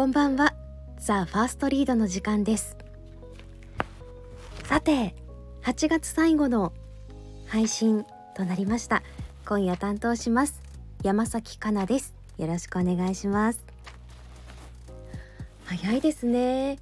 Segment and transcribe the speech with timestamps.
[0.00, 0.54] こんばんは。
[0.98, 2.74] ザ・ファーストリードの時間です。
[4.64, 5.14] さて
[5.62, 6.72] 8月最後の
[7.46, 9.02] 配信となりました。
[9.46, 10.62] 今夜担当します
[11.02, 12.14] 山崎かなです。
[12.38, 13.62] よろしくお願いします。
[15.66, 16.78] 早いですね。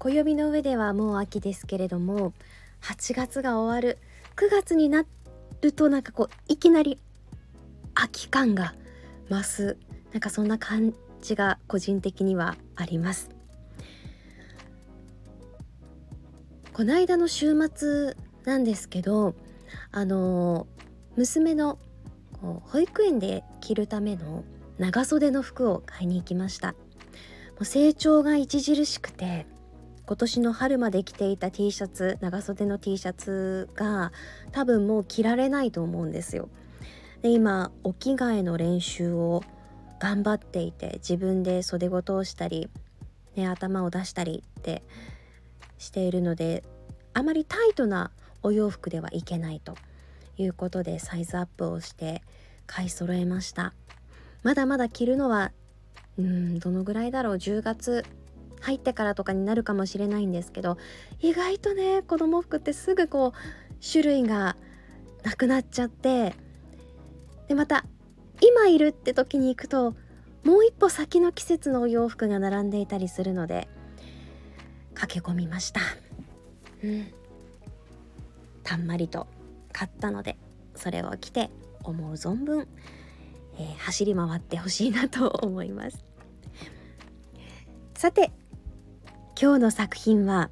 [0.00, 2.32] 暦の上ではもう秋ですけれども
[2.82, 3.98] 8月が終わる
[4.34, 5.04] 9月にな
[5.62, 6.98] るとなんかこういきなり
[7.94, 8.74] 秋感が
[9.28, 9.76] 増す。
[10.10, 13.30] なんかそんな感じが個人的にはあります。
[16.72, 19.34] この間の週末なんですけど
[19.92, 20.66] あの
[21.16, 21.78] 娘の
[22.40, 24.44] 保育園で着るための
[24.78, 26.68] 長袖の服を買いに行きました。
[26.68, 26.74] も
[27.60, 29.46] う成長が著しくて
[30.06, 34.12] 今年の春まで着ていた T シャツ長袖の T シャツが
[34.50, 36.48] 多分もう着られないと思うんですよ。
[37.20, 39.44] で今お着替えの練習を
[40.00, 42.68] 頑張っていて自分で袖ごとをしたり、
[43.36, 44.82] ね、頭を出したりって
[45.78, 46.64] しているので
[47.14, 48.10] あまりタイトな
[48.42, 49.76] お洋服ではいけないと
[50.38, 52.22] いうことでサイズアップをして
[52.66, 53.74] 買い揃えました。
[54.42, 55.52] まだまだ着るのは
[56.18, 58.04] うんどのぐらいだろう10月
[58.60, 60.76] 入ってからとかになるかもしれないんですけど
[61.20, 64.56] 意外とね子供服ってすぐこう種類が
[65.22, 66.34] なくなっちゃって
[67.48, 67.84] でまた
[68.40, 69.94] 今いるって時に行くと
[70.44, 73.68] もう一歩先の季節のお洋服が並んでいたりするので
[74.94, 75.80] 駆け込みました。
[76.82, 77.06] うん。
[78.62, 79.26] たんまりと
[79.72, 80.36] 買ったので
[80.74, 81.50] それを着て
[81.82, 82.68] 思う存分、
[83.58, 86.04] えー、走り回ってほしいなと思います。
[87.94, 88.30] さて
[89.40, 90.50] 今日の作品は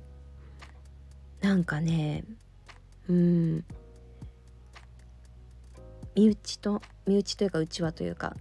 [1.40, 2.24] なんかね
[3.08, 3.64] うん。
[6.18, 8.34] 身内と身内というかうちわというか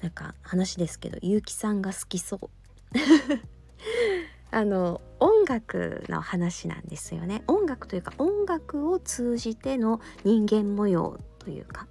[0.00, 2.48] なんか話ですけど結城さんが好きそう。
[4.50, 7.44] あの音楽の話なんですよね。
[7.46, 11.86] 音楽というか音楽を通じての人間模様というか。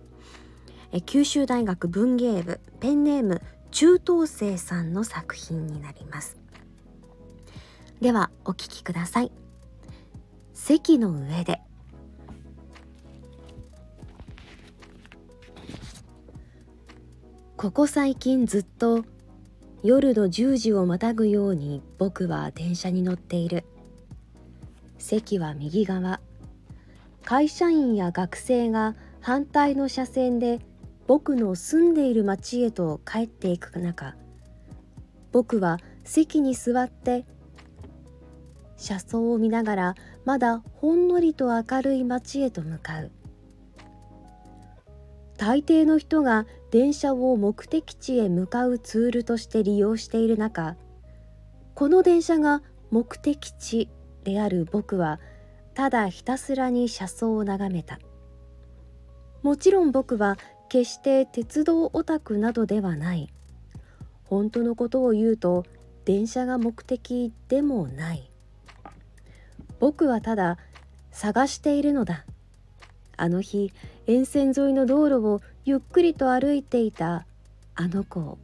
[0.91, 6.37] え九州大学文芸部ペンネーム中東生さんの作品になります。
[8.01, 9.31] ではお聴きください。
[10.53, 11.60] 席の上で。
[17.61, 19.05] ここ最近ずっと
[19.83, 23.65] 夜の10時をまたぐように僕は電車に乗っている。
[24.97, 26.21] 席は右側。
[27.23, 30.59] 会社員や学生が反対の車線で
[31.05, 34.15] 僕の住んでいる町へと帰っていく中
[35.31, 37.25] 僕は席に座って
[38.75, 39.95] 車窓を見ながら
[40.25, 43.11] まだほんのりと明るい街へと向かう。
[45.37, 50.75] 大抵の人が電車を目的地へ向かうツールとして利用している中
[51.75, 53.89] この電車が目的地
[54.23, 55.19] である僕は
[55.73, 57.99] ただひたすらに車窓を眺めた。
[59.41, 60.37] もちろん僕は
[60.69, 63.33] 決して鉄道オタクなどではない。
[64.25, 65.65] 本当のことを言うと
[66.05, 68.29] 電車が目的でもない。
[69.79, 70.57] 僕はただ
[71.11, 72.25] 探しているのだ。
[73.21, 73.71] あの日
[74.07, 77.27] 沿線沿いの道路をゆっくりと歩いていた
[77.75, 78.39] あの子を。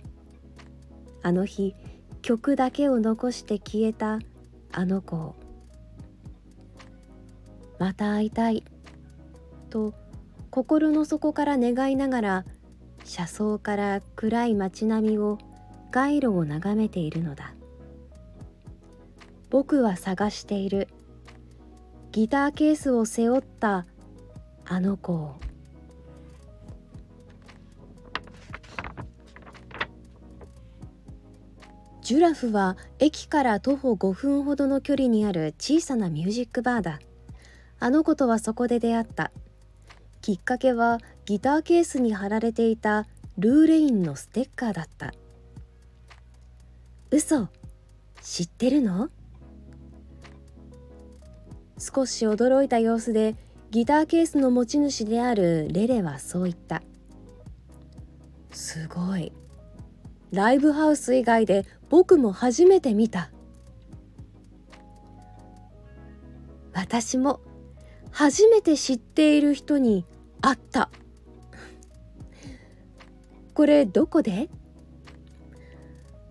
[1.24, 1.74] あの日
[2.22, 4.20] 曲だけを残して消えた
[4.72, 5.36] あの子を。
[7.80, 8.64] また会いたい
[9.72, 9.96] と
[10.52, 12.46] 心の底から願いながら
[13.04, 15.40] 車窓から暗い街並みを
[15.90, 17.56] 街路を眺めているのだ。
[19.50, 20.88] 僕は探している。
[22.12, 23.88] ギターケースを背負った
[24.70, 25.34] あの子
[32.02, 37.00] ジュラフは駅から徒歩5分ほどの距離にある小さなミュージックバーだ。
[37.80, 39.32] あの子とはそこで出会った。
[40.22, 43.08] きっかけはギターケースに貼られていた
[43.38, 45.14] ルーレインのステッカーだった。
[47.12, 47.48] 嘘
[48.22, 49.10] 知ってるの？
[51.78, 53.36] 少し驚いた様子で
[53.70, 56.82] ギターケースの持ち主であるレレはそう言った。
[58.52, 59.32] すごい。
[60.32, 63.30] ライブハウス以外で僕も初めて見た。
[66.74, 67.42] 私も
[68.12, 70.06] 初めて知っている人に
[70.42, 70.90] 会った。
[73.54, 74.50] これどこで？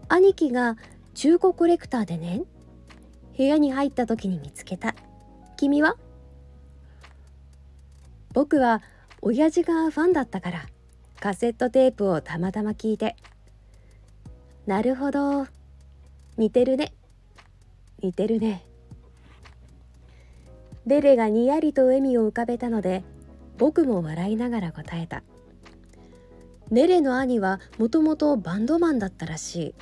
[0.08, 0.76] 兄貴が
[1.14, 2.42] 中古コレクターでね。
[3.36, 4.94] 部屋に入った時に見つけた。
[5.56, 5.96] 君は？
[8.36, 8.82] 僕は
[9.22, 10.66] 親父がファンだったから
[11.18, 13.16] カセットテープをたまたま聞いて
[14.66, 15.46] なるほど
[16.36, 16.92] 似てるね
[18.02, 18.62] 似てるね
[20.84, 23.04] レレがにやりと笑みを浮かべたので
[23.56, 25.22] 僕も笑いながら答えた
[26.70, 29.74] レレの兄はもともとバンドマンだったらしい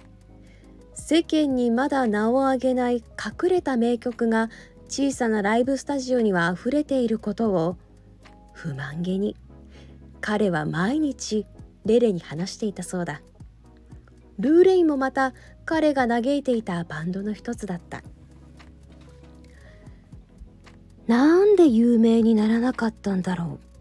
[0.94, 4.48] 世間にまだ名を上げない隠れた名曲が
[4.86, 7.76] 小さなライブスタジオには溢れていることを
[8.54, 9.36] 不満げに。
[10.22, 11.46] 彼は毎日
[11.84, 13.20] レレに話していたそうだ。
[14.38, 15.34] ルーレインもまた
[15.66, 18.02] 彼が嘆いていたバンドの一つだった。
[21.06, 23.74] なんで有名にならなかったんだろう。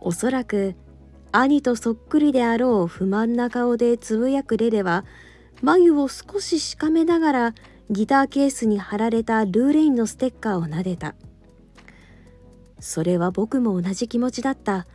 [0.00, 0.74] おそらく
[1.32, 5.04] 兄とそっくりであろう不満な顔でつぶやくレレは
[5.62, 7.54] 眉を少ししかめながら
[7.90, 11.14] ギターケースに貼られたルーレインのステッカーを撫でた。
[12.80, 14.86] それは僕も同じ気持ちだった。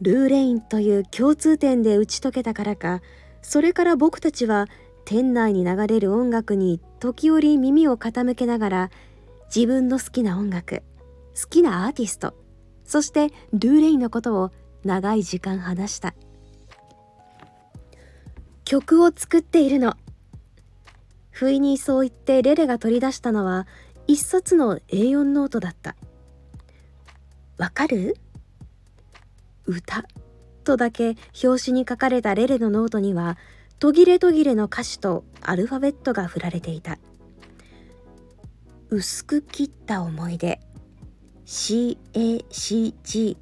[0.00, 3.02] ルーレインという共通点で打ち解けたからか。
[3.42, 4.66] それから僕たちは
[5.04, 8.90] 店内に流れる音楽に時折耳を傾けながら
[9.54, 10.82] 自分の好きな音楽
[11.40, 12.34] 好きなアーティスト
[12.84, 14.50] そしてルーレインのことを
[14.84, 16.14] 長い時間話した。
[18.64, 19.94] 曲を作っているの。
[21.30, 23.66] 不意にそう言ってレレが取り出したのは
[24.06, 25.96] 一冊の A4 ノートだった。
[27.60, 28.16] わかる？
[29.66, 30.06] 歌。
[30.64, 33.36] とだけ表紙に書かれたレレのノートには
[33.78, 36.98] 途切れ途切れの歌詞とアルファベットが振られていた。
[38.88, 40.58] 薄く切った思い出。
[41.44, 43.36] CACG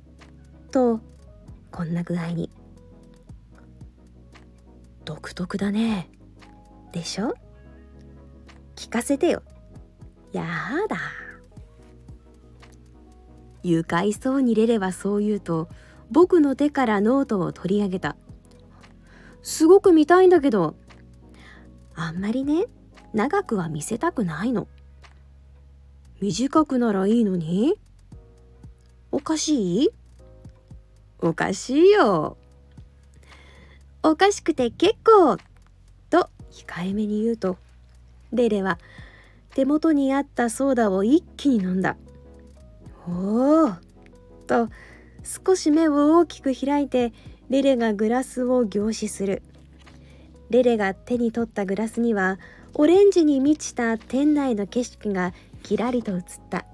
[0.72, 1.00] と
[1.70, 2.50] こんな具合に。
[5.04, 6.10] 独特だね。
[6.90, 7.34] でしょ？
[8.74, 9.44] 聞かせてよ。
[10.32, 10.44] や
[10.88, 10.96] だ。
[13.62, 15.68] 愉快そうにレレはそう言うと
[16.10, 18.16] 僕の手からノートを取り上げた。
[19.42, 20.74] すごく見たいんだけど。
[21.94, 22.66] あんまりね
[23.12, 24.68] 長くは見せたくないの。
[26.20, 27.74] 短くならいいのに？
[29.10, 29.90] おかしい？
[31.20, 32.36] おかしいよ。
[34.02, 35.36] おかしくて結構
[36.10, 37.56] と控えめに言うと。
[38.32, 38.78] レレは
[39.54, 41.96] 手元にあったソーダを一気に飲んだ。
[43.08, 43.72] おお
[44.46, 44.68] と
[45.22, 47.12] 少し目を大きく開いて
[47.48, 49.42] レレがグラスを凝視する。
[50.50, 52.38] レレが手に取ったグラスには
[52.74, 55.32] オレンジに満ちた店内の景色が
[55.62, 56.64] きらりと映った。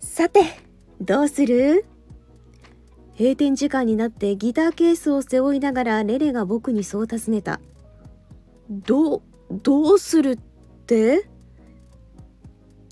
[0.00, 0.42] さて
[1.00, 1.84] どうする？
[3.18, 7.60] 閉店時間になってギターケースを背負いながらレレが僕にそう尋ねた。
[8.70, 10.38] どどうするっ
[10.86, 11.28] て？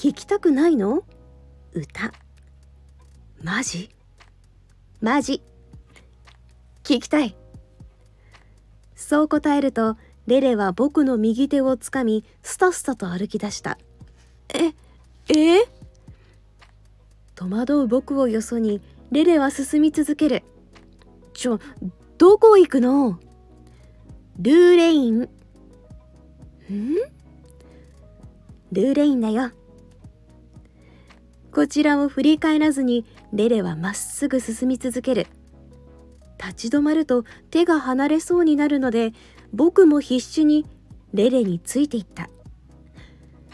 [0.03, 1.05] 聞きたくないの？
[1.75, 2.13] 歌。
[3.41, 3.89] マジ？
[5.01, 5.41] マジ。
[6.83, 7.37] 聞きたい。
[8.97, 9.97] そう答えると
[10.27, 13.79] レレは僕の右手をつかみスタスタと歩き出した。
[14.53, 14.75] え
[15.29, 15.69] え？
[17.37, 18.81] 戸惑う僕をよそに
[19.13, 20.43] レレは進み続ける。
[21.33, 21.61] ちょ
[22.19, 23.21] どこ行くの？
[24.41, 25.21] ルーレイン。
[25.21, 25.29] ん？
[28.73, 29.53] ルーレインだよ。
[31.53, 33.05] こちらを振り返らずに
[33.35, 35.27] レレはまっすぐ進み続ける。
[36.39, 39.13] 立ち止まると手が離れそうになるので
[39.53, 40.67] 僕も必死に
[41.13, 42.31] レレについていった。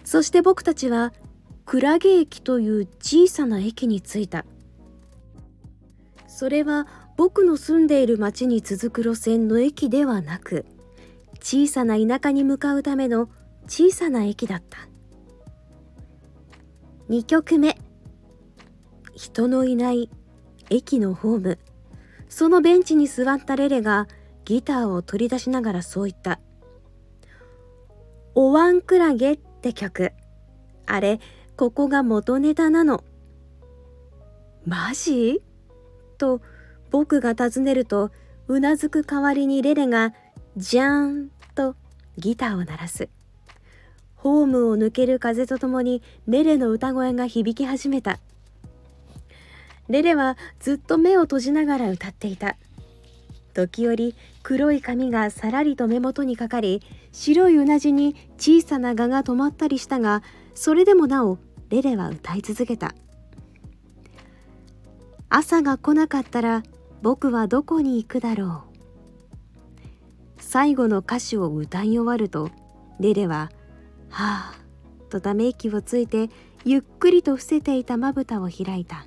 [0.05, 1.12] そして僕たちは
[1.67, 4.45] クラゲ駅という小さな駅に着いた。
[6.28, 6.87] それは
[7.17, 10.64] 僕の住んでいる町に続く路線の駅ではなく
[11.40, 13.28] 小さな田舎に向かうための
[13.67, 14.88] 小さな駅だった。
[17.11, 17.76] 2曲目。
[19.18, 20.08] 人のいない
[20.70, 21.58] 駅のホーム。
[22.28, 24.06] そのベンチに座ったレレが
[24.44, 26.38] ギターを取り出しながらそう言った
[28.37, 30.12] 「おわんクラゲ」って曲
[30.87, 31.20] あれ
[31.56, 33.02] ここが元ネタなの。
[34.64, 35.42] マジ？
[36.16, 36.40] と
[36.90, 38.12] 僕が尋ねると
[38.46, 40.14] うなずく代わりにレレが
[40.56, 41.75] 「じゃーん」と
[42.18, 43.08] ギターを鳴らす。
[44.14, 48.20] ホームを抜ける風とともにレレの歌声が響き始めた。
[49.88, 52.57] レレはずっと目を閉じながら歌っていた。
[53.54, 56.80] 時折黒い髪がさらりと目元にかかり
[57.11, 60.23] 白いうなじに小さな蛾が止まったりしたが
[60.54, 61.38] それでもなお
[61.71, 62.95] レレは歌い続けた。
[65.30, 66.62] 朝が来なかったら
[67.02, 68.68] 僕はどこに行くだろう。
[70.38, 72.50] 最後の歌詞を歌い終わると
[73.00, 73.50] レレは
[74.09, 74.54] 「はあ」
[75.11, 76.30] とため息をついて
[76.64, 79.07] ゆっくりと伏せていたまぶたを開いた。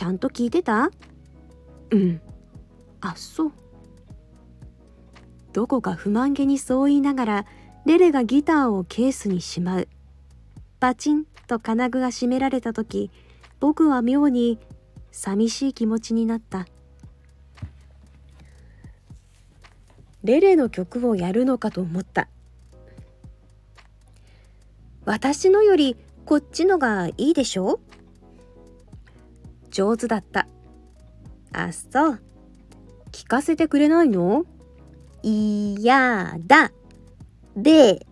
[0.00, 0.90] ちゃんと聞いてた？
[1.90, 2.22] うん。
[3.02, 3.52] あそう。
[5.52, 7.46] どこか不満げにそう言いながら
[7.84, 9.88] レレがギターをケースにしまう。
[10.78, 13.10] パチンと金具が閉められた時
[13.60, 14.58] 僕は妙に
[15.12, 16.66] 寂しい気持ちになった。
[20.24, 22.30] レレの曲をやるのかと思った。
[25.04, 27.80] 私のよりこっちのがいいでしょ？
[29.70, 30.46] 上手だった。
[31.52, 32.20] あそう。
[33.12, 34.44] 聞かせてくれないの？
[35.22, 36.72] いやだ。
[37.56, 38.06] で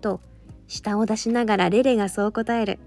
[0.00, 0.20] と
[0.68, 2.78] 舌を出しながらレレがそう答える。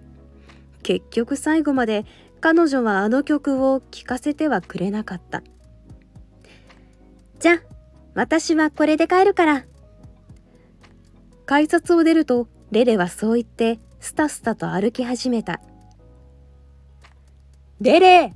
[0.81, 2.05] 結局最後まで
[2.39, 5.43] 彼女はあの曲を聴かせてはくれなかった。
[7.39, 7.59] じゃ
[8.13, 9.65] 私はこれで帰るから。
[11.45, 15.59] 改札を出るとレレはそう言ってスタスタと歩き始めた。
[17.81, 18.33] レレ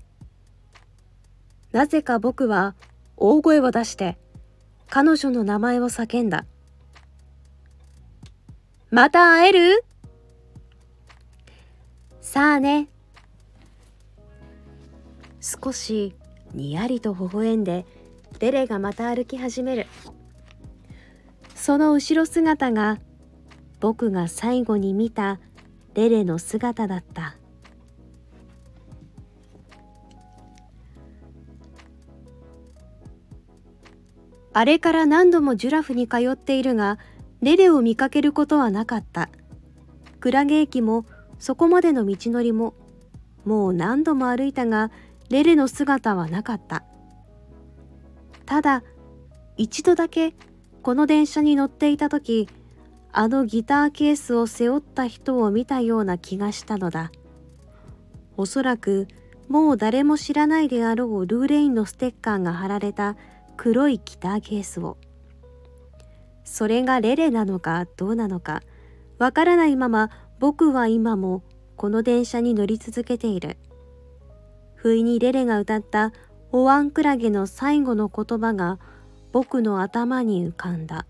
[1.74, 2.76] なぜか僕は
[3.18, 4.18] 大声を出して
[4.90, 6.46] 彼女の名前を叫んだ。
[8.90, 9.84] また会える？
[12.22, 12.88] さあね。
[15.42, 16.16] 少し
[16.54, 17.86] にやりと微笑んで
[18.40, 19.88] レレがまた歩き始める。
[21.56, 23.00] その後ろ姿が
[23.82, 25.40] 僕が最後に見た
[25.96, 27.36] レレの姿だった。
[34.54, 37.00] あれから何度もジュラフに通っているが
[37.42, 39.30] レレを見かけることはなかった。
[40.20, 41.06] クラゲ駅も
[41.40, 42.76] そこまでの道のりも
[43.44, 44.92] もう何度も歩いたが
[45.30, 46.84] レレの姿はなかった。
[48.46, 48.84] ただ
[49.58, 50.36] 一度だけ
[50.82, 52.48] この電車に乗っていた時
[53.12, 57.12] あのギターケースを背負った人を見たような気がしたのだ。
[58.38, 59.08] おそらく
[59.50, 63.16] もう誰も知らないであろうルーレインのステッカーが貼られた
[63.58, 64.98] 黒いギターケースを。
[66.44, 68.62] それがレレなのかどうなのか
[69.18, 71.42] わからないまま僕は今も
[71.78, 73.58] この電車に乗り続けている。
[74.76, 76.12] 不意にレレが歌った
[76.52, 78.80] おわんクラゲの最後の言葉が
[79.32, 81.06] 僕の頭に浮かんだ。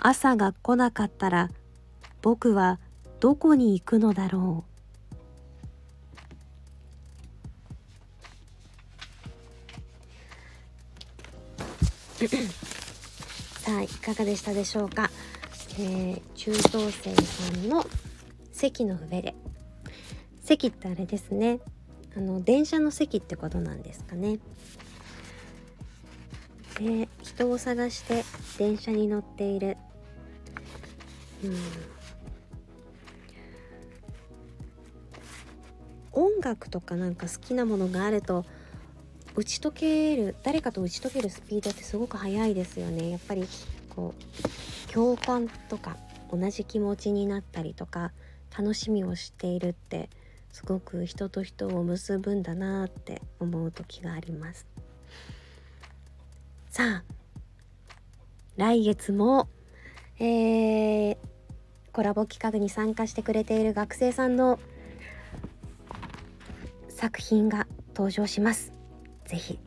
[0.00, 1.50] 朝が来なかったら
[2.22, 2.80] 僕は
[3.20, 4.71] どこに行くのだろう。
[13.62, 15.10] さあいかがでしたでしょうか、
[15.78, 17.84] えー、中等生さんの
[18.52, 19.34] 席の上で。
[20.42, 21.60] 席ってあれですね。
[22.16, 24.38] あの電車の席ってことなんですかね。
[26.78, 28.24] で人を探して
[28.58, 29.76] 電車に乗っている。
[31.44, 31.56] うん。
[36.12, 38.44] 音楽とかなんか好きなものがあると
[39.34, 43.10] 打ち解ける誰かと打ち解けるスピードってすごく速いですよね。
[43.10, 43.46] やっぱり
[43.88, 45.96] こう共感とか
[46.30, 48.12] 同じ気持ちになったりとか
[48.56, 50.10] 楽しみをしているって
[50.50, 54.66] すごく人と人を結ぶんだなって思う時があります。
[56.68, 57.04] さあ
[58.56, 59.48] 来月も、
[60.18, 61.16] えー、
[61.92, 64.58] コラボ企画に参加してくれている学生さんの
[66.88, 68.81] 作品が登場します。
[69.32, 69.58] ぜひ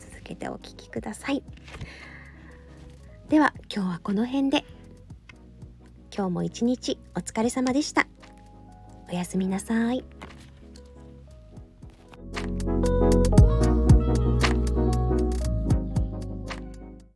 [0.00, 1.42] 続けてお聴きください。
[3.28, 4.64] では今日はこの辺で。
[6.16, 8.06] 今日も一日お疲れ様でした。
[9.10, 10.02] おやすみなさい。